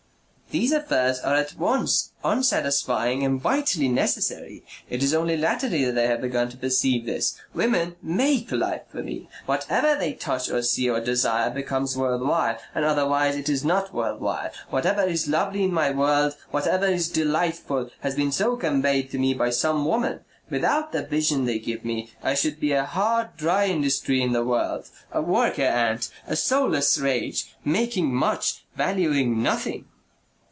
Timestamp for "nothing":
29.41-29.85